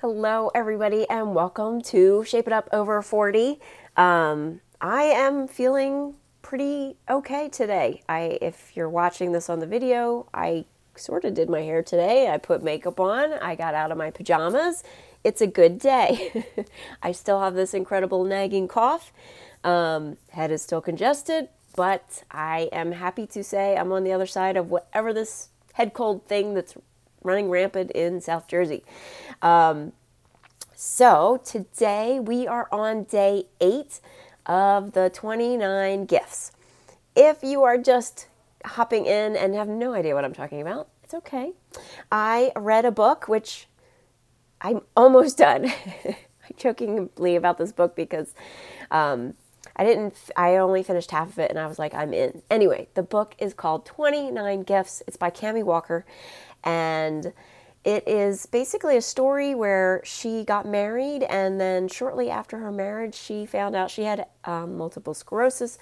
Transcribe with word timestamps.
Hello, 0.00 0.50
everybody, 0.56 1.08
and 1.08 1.36
welcome 1.36 1.80
to 1.80 2.24
Shape 2.24 2.48
It 2.48 2.52
Up 2.52 2.68
Over 2.72 3.00
40. 3.00 3.60
Um, 3.96 4.60
I 4.80 5.04
am 5.04 5.46
feeling 5.46 6.14
pretty 6.42 6.96
okay 7.08 7.48
today. 7.48 8.02
I, 8.08 8.36
if 8.42 8.76
you're 8.76 8.90
watching 8.90 9.30
this 9.30 9.48
on 9.48 9.60
the 9.60 9.66
video, 9.66 10.26
I 10.34 10.64
sort 10.96 11.24
of 11.24 11.32
did 11.32 11.48
my 11.48 11.60
hair 11.60 11.82
today. 11.82 12.28
I 12.28 12.38
put 12.38 12.62
makeup 12.62 12.98
on. 12.98 13.34
I 13.34 13.54
got 13.54 13.74
out 13.74 13.92
of 13.92 13.96
my 13.96 14.10
pajamas. 14.10 14.82
It's 15.22 15.40
a 15.40 15.46
good 15.46 15.78
day. 15.78 16.44
I 17.02 17.12
still 17.12 17.40
have 17.40 17.54
this 17.54 17.72
incredible 17.72 18.24
nagging 18.24 18.66
cough. 18.66 19.12
Um, 19.62 20.18
head 20.30 20.50
is 20.50 20.60
still 20.60 20.80
congested, 20.80 21.48
but 21.76 22.24
I 22.32 22.68
am 22.72 22.92
happy 22.92 23.28
to 23.28 23.44
say 23.44 23.76
I'm 23.76 23.92
on 23.92 24.02
the 24.02 24.12
other 24.12 24.26
side 24.26 24.56
of 24.56 24.70
whatever 24.70 25.12
this 25.14 25.50
head 25.74 25.94
cold 25.94 26.26
thing 26.26 26.54
that's 26.54 26.74
running 27.24 27.50
rampant 27.50 27.90
in 27.90 28.20
South 28.20 28.46
Jersey. 28.46 28.84
Um, 29.42 29.92
so 30.76 31.40
today 31.44 32.20
we 32.20 32.46
are 32.46 32.68
on 32.70 33.04
day 33.04 33.46
eight 33.60 34.00
of 34.46 34.92
the 34.92 35.10
29 35.10 36.04
gifts. 36.04 36.52
If 37.16 37.42
you 37.42 37.62
are 37.62 37.78
just 37.78 38.28
hopping 38.64 39.06
in 39.06 39.36
and 39.36 39.54
have 39.54 39.68
no 39.68 39.94
idea 39.94 40.14
what 40.14 40.24
I'm 40.24 40.34
talking 40.34 40.60
about, 40.60 40.88
it's 41.02 41.14
okay. 41.14 41.52
I 42.12 42.52
read 42.56 42.84
a 42.84 42.90
book 42.90 43.28
which 43.28 43.66
I'm 44.60 44.82
almost 44.96 45.38
done. 45.38 45.72
I'm 46.04 46.14
jokingly 46.56 47.36
about 47.36 47.58
this 47.58 47.72
book 47.72 47.96
because 47.96 48.34
um, 48.90 49.34
I 49.76 49.84
didn't, 49.84 50.14
I 50.36 50.56
only 50.56 50.82
finished 50.82 51.10
half 51.10 51.28
of 51.28 51.38
it 51.38 51.50
and 51.50 51.58
I 51.58 51.66
was 51.66 51.78
like, 51.78 51.94
I'm 51.94 52.12
in. 52.12 52.42
Anyway, 52.50 52.88
the 52.94 53.02
book 53.02 53.34
is 53.38 53.54
called 53.54 53.86
29 53.86 54.62
Gifts. 54.62 55.02
It's 55.06 55.16
by 55.16 55.30
Cami 55.30 55.64
Walker 55.64 56.04
and 56.64 57.32
it 57.84 58.08
is 58.08 58.46
basically 58.46 58.96
a 58.96 59.02
story 59.02 59.54
where 59.54 60.00
she 60.04 60.42
got 60.42 60.66
married, 60.66 61.22
and 61.24 61.60
then 61.60 61.86
shortly 61.86 62.30
after 62.30 62.58
her 62.58 62.72
marriage, 62.72 63.14
she 63.14 63.44
found 63.44 63.76
out 63.76 63.90
she 63.90 64.04
had 64.04 64.26
um, 64.44 64.76
multiple 64.76 65.12
sclerosis 65.12 65.78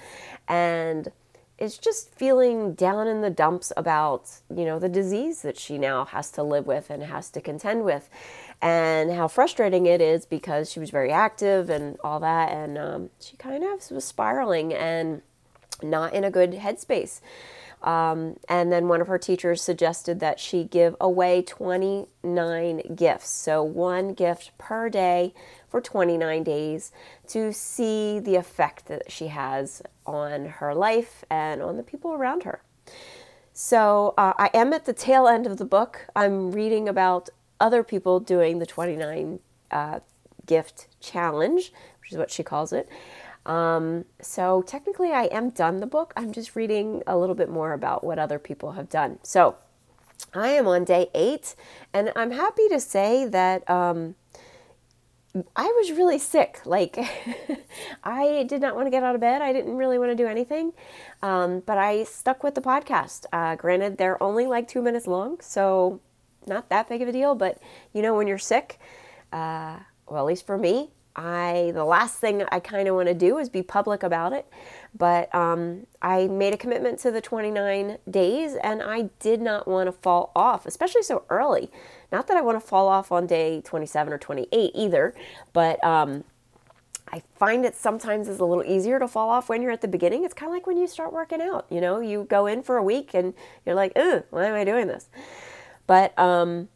and 0.48 1.12
is 1.58 1.78
just 1.78 2.12
feeling 2.12 2.74
down 2.74 3.06
in 3.06 3.20
the 3.20 3.30
dumps 3.30 3.72
about, 3.76 4.28
you 4.52 4.64
know, 4.64 4.80
the 4.80 4.88
disease 4.88 5.42
that 5.42 5.56
she 5.56 5.78
now 5.78 6.04
has 6.06 6.32
to 6.32 6.42
live 6.42 6.66
with 6.66 6.90
and 6.90 7.04
has 7.04 7.30
to 7.30 7.40
contend 7.40 7.84
with, 7.84 8.10
and 8.60 9.12
how 9.12 9.28
frustrating 9.28 9.86
it 9.86 10.00
is 10.00 10.26
because 10.26 10.72
she 10.72 10.80
was 10.80 10.90
very 10.90 11.12
active 11.12 11.70
and 11.70 11.96
all 12.02 12.18
that, 12.18 12.50
and 12.50 12.76
um, 12.76 13.10
she 13.20 13.36
kind 13.36 13.62
of 13.62 13.88
was 13.92 14.04
spiraling 14.04 14.74
and 14.74 15.22
not 15.84 16.12
in 16.14 16.24
a 16.24 16.32
good 16.32 16.52
headspace. 16.54 17.20
Um, 17.82 18.36
and 18.48 18.72
then 18.72 18.86
one 18.86 19.00
of 19.00 19.08
her 19.08 19.18
teachers 19.18 19.60
suggested 19.60 20.20
that 20.20 20.38
she 20.38 20.64
give 20.64 20.94
away 21.00 21.42
29 21.42 22.94
gifts. 22.94 23.28
So, 23.28 23.62
one 23.62 24.14
gift 24.14 24.56
per 24.56 24.88
day 24.88 25.34
for 25.68 25.80
29 25.80 26.44
days 26.44 26.92
to 27.28 27.52
see 27.52 28.20
the 28.20 28.36
effect 28.36 28.86
that 28.86 29.10
she 29.10 29.28
has 29.28 29.82
on 30.06 30.46
her 30.46 30.74
life 30.74 31.24
and 31.28 31.60
on 31.60 31.76
the 31.76 31.82
people 31.82 32.12
around 32.12 32.44
her. 32.44 32.62
So, 33.52 34.14
uh, 34.16 34.34
I 34.38 34.50
am 34.54 34.72
at 34.72 34.84
the 34.84 34.92
tail 34.92 35.26
end 35.26 35.46
of 35.46 35.56
the 35.56 35.64
book. 35.64 36.06
I'm 36.14 36.52
reading 36.52 36.88
about 36.88 37.30
other 37.60 37.82
people 37.82 38.20
doing 38.20 38.60
the 38.60 38.66
29 38.66 39.40
uh, 39.70 40.00
gift 40.46 40.86
challenge, 41.00 41.72
which 42.00 42.12
is 42.12 42.18
what 42.18 42.30
she 42.30 42.42
calls 42.42 42.72
it. 42.72 42.88
Um, 43.44 44.04
so 44.20 44.62
technically, 44.62 45.12
I 45.12 45.24
am 45.24 45.50
done 45.50 45.80
the 45.80 45.86
book. 45.86 46.12
I'm 46.16 46.32
just 46.32 46.54
reading 46.54 47.02
a 47.06 47.16
little 47.16 47.34
bit 47.34 47.48
more 47.48 47.72
about 47.72 48.04
what 48.04 48.18
other 48.18 48.38
people 48.38 48.72
have 48.72 48.88
done. 48.88 49.18
So 49.22 49.56
I 50.34 50.48
am 50.48 50.66
on 50.66 50.84
day 50.84 51.10
eight, 51.14 51.54
and 51.92 52.12
I'm 52.14 52.30
happy 52.30 52.68
to 52.68 52.78
say 52.78 53.26
that 53.26 53.68
um, 53.68 54.14
I 55.56 55.64
was 55.64 55.92
really 55.92 56.18
sick. 56.18 56.60
Like, 56.64 56.98
I 58.04 58.44
did 58.48 58.60
not 58.60 58.74
want 58.74 58.86
to 58.86 58.90
get 58.90 59.02
out 59.02 59.14
of 59.14 59.20
bed. 59.20 59.42
I 59.42 59.52
didn't 59.52 59.76
really 59.76 59.98
want 59.98 60.10
to 60.10 60.16
do 60.16 60.26
anything. 60.26 60.72
Um, 61.22 61.60
but 61.60 61.78
I 61.78 62.04
stuck 62.04 62.42
with 62.44 62.54
the 62.54 62.60
podcast. 62.60 63.26
Uh, 63.32 63.56
granted, 63.56 63.98
they're 63.98 64.22
only 64.22 64.46
like 64.46 64.68
two 64.68 64.82
minutes 64.82 65.06
long, 65.06 65.40
so 65.40 66.00
not 66.46 66.68
that 66.68 66.88
big 66.88 67.02
of 67.02 67.08
a 67.08 67.12
deal. 67.12 67.34
But 67.34 67.58
you 67.92 68.02
know, 68.02 68.14
when 68.14 68.26
you're 68.26 68.38
sick, 68.38 68.78
uh, 69.32 69.78
well, 70.06 70.20
at 70.20 70.26
least 70.26 70.46
for 70.46 70.58
me, 70.58 70.90
I 71.14 71.72
the 71.74 71.84
last 71.84 72.16
thing 72.16 72.44
I 72.50 72.60
kind 72.60 72.88
of 72.88 72.94
want 72.94 73.08
to 73.08 73.14
do 73.14 73.38
is 73.38 73.48
be 73.48 73.62
public 73.62 74.02
about 74.02 74.32
it, 74.32 74.46
but 74.96 75.34
um, 75.34 75.86
I 76.00 76.28
made 76.28 76.54
a 76.54 76.56
commitment 76.56 76.98
to 77.00 77.10
the 77.10 77.20
29 77.20 77.98
days, 78.10 78.54
and 78.62 78.82
I 78.82 79.10
did 79.18 79.40
not 79.40 79.68
want 79.68 79.88
to 79.88 79.92
fall 79.92 80.32
off, 80.34 80.66
especially 80.66 81.02
so 81.02 81.24
early. 81.28 81.70
Not 82.10 82.26
that 82.28 82.36
I 82.36 82.40
want 82.40 82.60
to 82.60 82.66
fall 82.66 82.88
off 82.88 83.12
on 83.12 83.26
day 83.26 83.60
27 83.62 84.12
or 84.12 84.18
28 84.18 84.72
either, 84.74 85.14
but 85.52 85.82
um, 85.84 86.24
I 87.12 87.22
find 87.36 87.66
it 87.66 87.76
sometimes 87.76 88.26
is 88.26 88.40
a 88.40 88.44
little 88.44 88.64
easier 88.64 88.98
to 88.98 89.06
fall 89.06 89.28
off 89.28 89.50
when 89.50 89.60
you're 89.60 89.70
at 89.70 89.82
the 89.82 89.88
beginning. 89.88 90.24
It's 90.24 90.32
kind 90.32 90.48
of 90.48 90.54
like 90.54 90.66
when 90.66 90.78
you 90.78 90.86
start 90.86 91.12
working 91.12 91.42
out. 91.42 91.66
You 91.68 91.82
know, 91.82 92.00
you 92.00 92.24
go 92.24 92.46
in 92.46 92.62
for 92.62 92.78
a 92.78 92.82
week 92.82 93.12
and 93.12 93.34
you're 93.66 93.74
like, 93.74 93.92
"Ugh, 93.96 94.24
why 94.30 94.46
am 94.46 94.54
I 94.54 94.64
doing 94.64 94.86
this?" 94.86 95.08
But 95.86 96.18
um, 96.18 96.68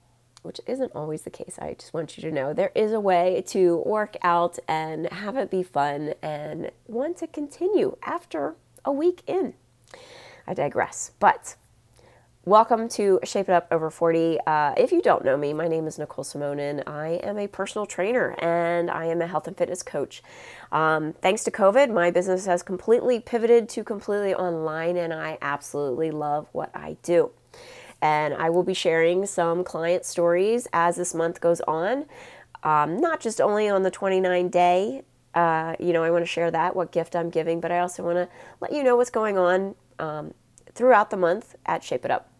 which 0.47 0.61
isn't 0.67 0.93
always 0.95 1.23
the 1.23 1.31
case. 1.31 1.59
I 1.61 1.75
just 1.75 1.93
want 1.93 2.17
you 2.17 2.23
to 2.23 2.35
know 2.35 2.55
there 2.55 2.71
is 2.75 2.93
a 2.93 3.01
way 3.01 3.43
to 3.49 3.83
work 3.85 4.17
out 4.23 4.59
and 4.69 5.13
have 5.13 5.37
it 5.37 5.51
be 5.51 5.65
fun 5.65 6.15
and 6.23 6.71
want 6.87 7.17
to 7.19 7.27
continue 7.27 7.97
after 8.03 8.55
a 8.85 8.93
week 8.93 9.23
in. 9.27 9.55
I 10.47 10.55
digress. 10.55 11.11
But 11.19 11.57
welcome 12.45 12.89
to 12.91 13.19
Shape 13.25 13.49
It 13.49 13.53
Up 13.53 13.67
Over 13.73 13.91
40. 13.91 14.39
Uh, 14.47 14.75
if 14.77 14.93
you 14.93 15.03
don't 15.03 15.25
know 15.25 15.37
me, 15.37 15.53
my 15.53 15.67
name 15.67 15.89
is 15.89 15.99
Nicole 15.99 16.25
Simonin. 16.25 16.85
I 16.87 17.21
am 17.25 17.39
a 17.39 17.49
personal 17.49 17.85
trainer 17.85 18.37
and 18.39 18.89
I 18.89 19.07
am 19.07 19.21
a 19.21 19.27
health 19.27 19.49
and 19.49 19.57
fitness 19.57 19.83
coach. 19.83 20.23
Um, 20.71 21.13
thanks 21.15 21.43
to 21.45 21.51
COVID, 21.51 21.93
my 21.93 22.13
business 22.13 22.47
has 22.47 22.63
completely 22.63 23.19
pivoted 23.19 23.69
to 23.71 23.83
completely 23.83 24.33
online, 24.33 24.97
and 24.97 25.13
I 25.13 25.39
absolutely 25.43 26.13
love 26.13 26.47
what 26.53 26.71
I 26.73 26.99
do 27.03 27.33
and 28.03 28.35
I 28.35 28.51
will 28.51 28.63
be 28.63 28.75
sharing 28.75 29.27
some 29.27 29.65
client 29.65 30.05
stories 30.05 30.69
as 30.73 30.97
this 30.97 31.15
month 31.15 31.41
goes 31.41 31.61
on. 31.63 32.07
Um, 32.63 32.99
not 33.01 33.21
just 33.21 33.41
only 33.41 33.69
on 33.69 33.83
the 33.83 33.91
29 33.91 34.49
day, 34.49 35.03
uh, 35.35 35.77
you 35.79 35.93
know, 35.93 36.03
I 36.03 36.11
want 36.11 36.23
to 36.23 36.27
share 36.27 36.51
that, 36.51 36.75
what 36.75 36.93
gift 36.93 37.15
I'm 37.15 37.31
giving, 37.31 37.61
but 37.61 37.71
I 37.71 37.81
also 37.81 38.03
want 38.03 38.17
to 38.17 38.29
let 38.61 38.73
you 38.73 38.83
know 38.83 38.97
what's 38.97 39.11
going 39.11 39.37
on 39.37 39.75
um, 39.99 40.35
throughout 40.75 41.11
the 41.11 41.17
month 41.17 41.55
at 41.67 41.85
Shape 41.85 42.05
It 42.05 42.11
Up. 42.11 42.31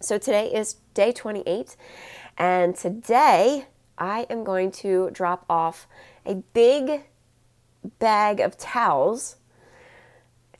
So 0.00 0.16
today 0.16 0.52
is 0.52 0.76
day 0.94 1.12
28, 1.12 1.76
and 2.38 2.74
today 2.74 3.66
I 3.98 4.26
am 4.30 4.44
going 4.44 4.70
to 4.72 5.10
drop 5.12 5.44
off 5.50 5.86
a 6.24 6.36
big 6.36 7.02
bag 7.98 8.40
of 8.40 8.56
towels 8.56 9.36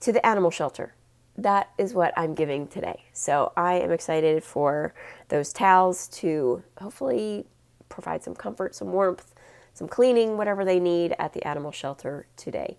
to 0.01 0.12
the 0.12 0.25
animal 0.27 0.51
shelter 0.51 0.95
that 1.37 1.71
is 1.79 1.95
what 1.95 2.13
I'm 2.17 2.35
giving 2.35 2.67
today. 2.67 3.05
So 3.13 3.53
I 3.57 3.75
am 3.75 3.91
excited 3.91 4.45
for 4.45 4.95
those 5.29 5.53
towels 5.53 6.09
to 6.09 6.63
hopefully 6.79 7.47
provide 7.89 8.23
some 8.23 8.35
comfort, 8.35 8.75
some 8.75 8.93
warmth, 8.93 9.35
some 9.75 9.89
cleaning, 9.89 10.37
whatever 10.37 10.65
they 10.65 10.81
need 10.81 11.15
at 11.19 11.33
the 11.33 11.47
animal 11.47 11.73
shelter 11.73 12.27
today. 12.37 12.77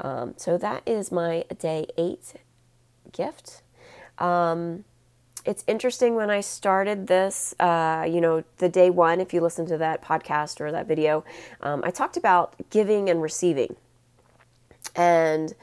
Um, 0.00 0.34
so 0.36 0.56
that 0.58 0.82
is 0.86 1.10
my 1.10 1.44
day 1.58 1.86
eight 1.96 2.34
gift. 3.12 3.62
Um, 4.18 4.84
it's 5.44 5.64
interesting 5.66 6.14
when 6.14 6.30
I 6.30 6.40
started 6.40 7.06
this, 7.06 7.54
uh, 7.58 8.06
you 8.08 8.20
know, 8.20 8.44
the 8.58 8.68
day 8.68 8.90
one, 8.90 9.20
if 9.20 9.32
you 9.32 9.40
listen 9.40 9.66
to 9.66 9.78
that 9.78 10.02
podcast 10.02 10.60
or 10.60 10.70
that 10.72 10.86
video, 10.86 11.24
um, 11.60 11.82
I 11.84 11.90
talked 11.90 12.16
about 12.16 12.54
giving 12.70 13.08
and 13.08 13.22
receiving. 13.22 13.76
And 14.94 15.54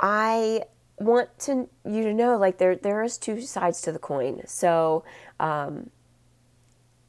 I 0.00 0.62
want 1.00 1.36
to 1.40 1.68
you 1.84 2.02
to 2.02 2.12
know 2.12 2.36
like 2.36 2.58
there 2.58 2.76
there 2.76 3.02
is 3.02 3.18
two 3.18 3.40
sides 3.40 3.80
to 3.82 3.92
the 3.92 3.98
coin. 3.98 4.42
So 4.46 5.04
um, 5.38 5.90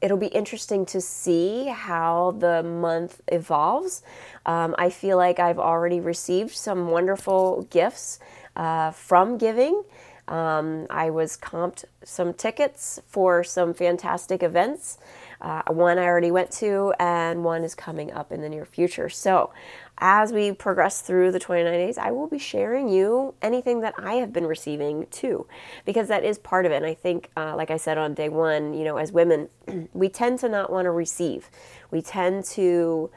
it'll 0.00 0.16
be 0.16 0.28
interesting 0.28 0.86
to 0.86 1.00
see 1.00 1.66
how 1.66 2.32
the 2.38 2.62
month 2.62 3.20
evolves. 3.28 4.02
Um, 4.46 4.74
I 4.78 4.90
feel 4.90 5.16
like 5.16 5.38
I've 5.38 5.58
already 5.58 6.00
received 6.00 6.54
some 6.54 6.88
wonderful 6.88 7.66
gifts 7.70 8.18
uh, 8.56 8.90
from 8.92 9.38
giving. 9.38 9.82
Um, 10.30 10.86
I 10.88 11.10
was 11.10 11.36
comped 11.36 11.84
some 12.04 12.32
tickets 12.32 13.00
for 13.08 13.42
some 13.42 13.74
fantastic 13.74 14.42
events. 14.44 14.98
Uh, 15.40 15.62
one 15.68 15.98
I 15.98 16.04
already 16.04 16.30
went 16.30 16.52
to, 16.52 16.94
and 17.00 17.42
one 17.42 17.64
is 17.64 17.74
coming 17.74 18.12
up 18.12 18.30
in 18.30 18.40
the 18.40 18.48
near 18.48 18.64
future. 18.64 19.08
So 19.08 19.52
as 19.98 20.32
we 20.32 20.52
progress 20.52 21.00
through 21.00 21.32
the 21.32 21.40
29 21.40 21.72
days, 21.72 21.98
I 21.98 22.12
will 22.12 22.28
be 22.28 22.38
sharing 22.38 22.88
you 22.88 23.34
anything 23.42 23.80
that 23.80 23.94
I 23.98 24.14
have 24.14 24.32
been 24.32 24.46
receiving 24.46 25.06
too, 25.10 25.46
because 25.84 26.08
that 26.08 26.24
is 26.24 26.38
part 26.38 26.64
of 26.64 26.72
it. 26.72 26.76
And 26.76 26.86
I 26.86 26.94
think, 26.94 27.30
uh, 27.36 27.56
like 27.56 27.72
I 27.72 27.76
said 27.76 27.98
on 27.98 28.14
day 28.14 28.28
one, 28.28 28.72
you 28.72 28.84
know, 28.84 28.98
as 28.98 29.10
women, 29.10 29.48
we 29.92 30.08
tend 30.08 30.38
to 30.40 30.48
not 30.48 30.70
want 30.70 30.86
to 30.86 30.90
receive. 30.90 31.50
We 31.90 32.02
tend 32.02 32.44
to 32.46 33.10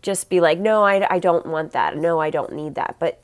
just 0.00 0.30
be 0.30 0.40
like, 0.40 0.58
no, 0.58 0.82
I, 0.82 1.06
I 1.14 1.18
don't 1.18 1.46
want 1.46 1.72
that. 1.72 1.96
No, 1.96 2.20
I 2.20 2.30
don't 2.30 2.52
need 2.52 2.74
that. 2.76 2.96
But 2.98 3.20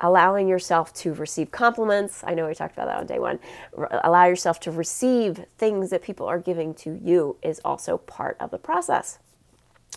allowing 0.00 0.48
yourself 0.48 0.92
to 0.94 1.12
receive 1.14 1.50
compliments. 1.50 2.22
I 2.26 2.34
know 2.34 2.46
we 2.46 2.54
talked 2.54 2.74
about 2.74 2.86
that 2.86 2.98
on 2.98 3.06
day 3.06 3.18
one. 3.18 3.38
R- 3.76 4.00
allow 4.04 4.26
yourself 4.26 4.60
to 4.60 4.70
receive 4.70 5.44
things 5.56 5.90
that 5.90 6.02
people 6.02 6.26
are 6.26 6.38
giving 6.38 6.74
to 6.74 6.98
you 7.02 7.36
is 7.42 7.60
also 7.64 7.98
part 7.98 8.36
of 8.40 8.50
the 8.50 8.58
process. 8.58 9.18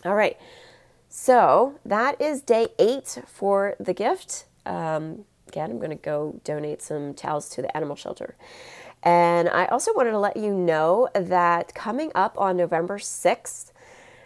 All 0.06 0.16
right. 0.16 0.38
So 1.10 1.80
that 1.84 2.22
is 2.22 2.42
day 2.42 2.68
eight 2.78 3.20
for 3.28 3.76
the 3.80 3.94
gift. 3.94 4.46
Um, 4.66 5.26
again, 5.48 5.72
I'm 5.72 5.78
going 5.80 5.90
to 5.90 5.96
go 5.96 6.40
donate 6.44 6.82
some 6.82 7.14
towels 7.14 7.50
to 7.50 7.62
the 7.62 7.76
animal 7.76 7.96
shelter. 7.96 8.36
And 9.02 9.50
I 9.50 9.66
also 9.66 9.94
wanted 9.94 10.12
to 10.12 10.20
let 10.20 10.38
you 10.38 10.54
know 10.54 11.10
that 11.14 11.74
coming 11.74 12.12
up 12.16 12.40
on 12.40 12.58
November 12.58 13.00
6th, 13.00 13.72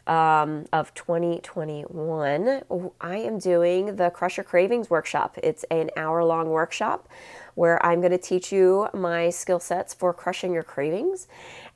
um, 0.07 0.65
of 0.73 0.93
2021, 0.93 2.63
I 2.99 3.17
am 3.17 3.39
doing 3.39 3.95
the 3.95 4.09
Crush 4.09 4.37
Your 4.37 4.43
Cravings 4.43 4.89
workshop. 4.89 5.37
It's 5.41 5.63
an 5.65 5.89
hour 5.95 6.23
long 6.23 6.49
workshop 6.49 7.07
where 7.55 7.83
I'm 7.85 8.01
going 8.01 8.11
to 8.11 8.17
teach 8.17 8.51
you 8.51 8.89
my 8.93 9.29
skill 9.29 9.59
sets 9.59 9.93
for 9.93 10.13
crushing 10.13 10.53
your 10.53 10.63
cravings. 10.63 11.27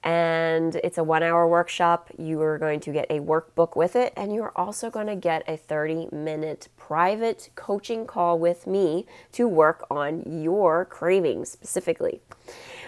And 0.04 0.76
it's 0.78 0.98
a 0.98 1.04
one 1.04 1.24
hour 1.24 1.48
workshop. 1.48 2.10
You 2.18 2.42
are 2.42 2.58
going 2.58 2.80
to 2.82 2.92
get 2.92 3.06
a 3.10 3.20
workbook 3.20 3.76
with 3.76 3.96
it, 3.96 4.14
and 4.18 4.34
you're 4.34 4.54
also 4.56 4.90
going 4.90 5.08
to 5.08 5.16
get 5.16 5.44
a 5.48 5.58
30 5.58 6.10
minute 6.12 6.70
private 6.78 7.50
coaching 7.56 8.06
call 8.06 8.40
with 8.40 8.68
me 8.68 9.06
to 9.34 9.48
work 9.48 9.86
on 9.90 10.24
your 10.44 10.86
cravings 10.86 11.52
specifically. 11.52 12.22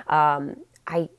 Um, 0.07 0.57
I 0.87 1.09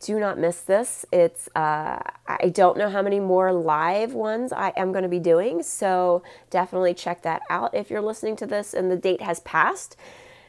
do 0.00 0.20
not 0.20 0.38
miss 0.38 0.60
this. 0.60 1.04
It's 1.12 1.48
uh, 1.54 2.00
I 2.26 2.48
don't 2.52 2.76
know 2.76 2.88
how 2.88 3.02
many 3.02 3.20
more 3.20 3.52
live 3.52 4.12
ones 4.14 4.52
I 4.52 4.72
am 4.76 4.92
going 4.92 5.02
to 5.02 5.08
be 5.08 5.18
doing, 5.18 5.62
so 5.62 6.22
definitely 6.50 6.94
check 6.94 7.22
that 7.22 7.42
out. 7.50 7.74
If 7.74 7.90
you're 7.90 8.00
listening 8.00 8.36
to 8.36 8.46
this 8.46 8.74
and 8.74 8.90
the 8.90 8.96
date 8.96 9.20
has 9.20 9.40
passed, 9.40 9.96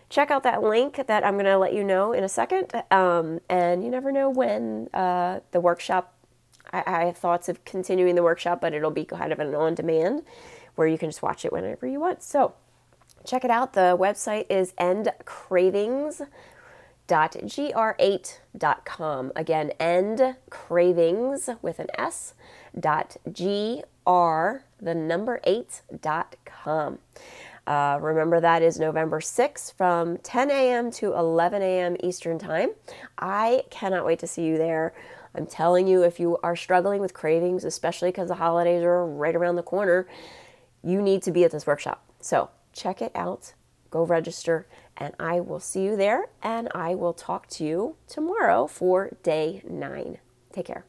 check 0.10 0.30
out 0.30 0.44
that 0.44 0.62
link 0.62 1.08
that 1.08 1.26
I'm 1.26 1.34
going 1.34 1.46
to 1.46 1.58
let 1.58 1.74
you 1.74 1.84
know 1.84 2.14
in 2.14 2.24
a 2.24 2.30
second. 2.30 2.72
Um, 2.92 3.40
and 3.50 3.84
you 3.84 3.90
never 3.90 4.12
know 4.12 4.30
when 4.30 4.90
uh, 4.94 5.40
the 5.52 5.60
workshop. 5.60 6.14
I, 6.72 6.84
I 6.86 7.06
have 7.06 7.18
thoughts 7.18 7.50
of 7.50 7.66
continuing 7.66 8.16
the 8.16 8.24
workshop, 8.24 8.62
but 8.62 8.74
it'll 8.74 8.92
be 8.92 9.06
kind 9.06 9.32
of 9.32 9.40
an 9.40 9.54
on-demand 9.54 10.24
where 10.76 10.88
you 10.88 10.98
can 10.98 11.10
just 11.10 11.22
watch 11.22 11.46
it 11.46 11.52
whenever 11.52 11.88
you 11.88 12.00
want. 12.00 12.24
So 12.24 12.54
check 13.26 13.44
it 13.44 13.52
out. 13.52 13.74
The 13.74 13.98
website 14.00 14.46
is 14.50 14.74
End 14.78 15.12
Cravings 15.26 16.22
endcravings.gr8.com. 17.08 19.32
Again, 19.36 19.72
end 19.80 20.36
cravings 20.50 21.50
with 21.62 21.80
an 21.80 21.88
S 21.98 22.34
dot 22.80 23.18
gr 23.26 23.82
the 24.82 24.96
number 24.96 25.40
eight 25.44 25.82
dot 26.02 26.36
com. 26.46 27.00
Uh, 27.66 27.98
remember 28.02 28.42
that 28.42 28.62
is 28.62 28.78
November 28.78 29.22
6th 29.22 29.74
from 29.76 30.18
10 30.18 30.52
a.m. 30.52 30.92
to 30.92 31.14
11 31.14 31.62
a.m. 31.62 31.96
Eastern 32.04 32.38
Time. 32.38 32.72
I 33.18 33.64
cannot 33.70 34.06
wait 34.06 34.20
to 34.20 34.28
see 34.28 34.44
you 34.44 34.58
there. 34.58 34.94
I'm 35.34 35.46
telling 35.46 35.88
you, 35.88 36.04
if 36.04 36.20
you 36.20 36.38
are 36.44 36.58
struggling 36.58 37.00
with 37.00 37.14
cravings, 37.14 37.64
especially 37.64 38.10
because 38.10 38.28
the 38.28 38.36
holidays 38.36 38.84
are 38.84 39.06
right 39.06 39.34
around 39.34 39.56
the 39.56 39.64
corner, 39.64 40.10
you 40.84 41.02
need 41.02 41.24
to 41.24 41.32
be 41.32 41.46
at 41.46 41.52
this 41.52 41.66
workshop. 41.66 42.04
So 42.20 42.50
check 42.74 43.02
it 43.02 43.14
out 43.16 43.54
go 43.94 44.04
register, 44.04 44.68
and 44.98 45.14
I 45.20 45.40
will 45.40 45.60
see 45.60 45.84
you 45.84 45.96
there. 45.96 46.30
And 46.42 46.68
I 46.74 46.96
will 46.96 47.14
talk 47.14 47.48
to 47.56 47.64
you 47.64 47.96
tomorrow 48.08 48.66
for 48.68 49.16
day 49.22 49.62
nine. 49.70 50.18
Take 50.52 50.66
care. 50.66 50.86